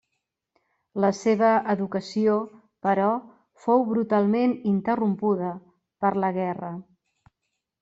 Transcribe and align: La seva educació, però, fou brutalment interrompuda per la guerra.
La 1.03 1.09
seva 1.17 1.51
educació, 1.73 2.37
però, 2.87 3.11
fou 3.67 3.85
brutalment 3.93 4.57
interrompuda 4.75 5.53
per 6.07 6.15
la 6.27 6.35
guerra. 6.43 6.75